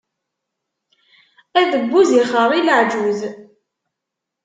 Adebbuz 1.59 2.09
ixeṛṛi 2.21 2.59
leɛǧuz. 2.67 3.19